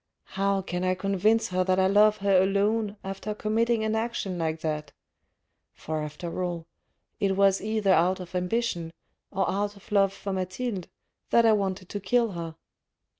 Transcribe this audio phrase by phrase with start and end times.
[0.39, 4.61] "How can I convince her that I love her alone after committing an action like
[4.61, 4.93] that?
[5.75, 6.65] For after all,
[7.19, 8.91] it was either out of ambition,
[9.29, 10.87] or out of love for Mathilde,
[11.29, 12.55] that I wanted to kill her."